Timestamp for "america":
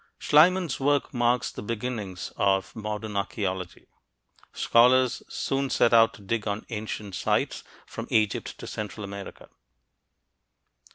9.03-9.47